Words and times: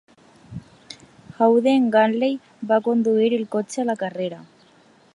Howden 1.37 1.87
Ganley 1.97 2.35
va 2.73 2.81
conduir 2.91 3.31
el 3.41 3.47
cotxe 3.57 3.85
a 3.85 3.89
la 3.93 4.01
carrera. 4.05 4.43